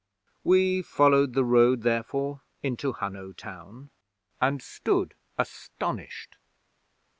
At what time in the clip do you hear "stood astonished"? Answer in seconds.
4.59-6.37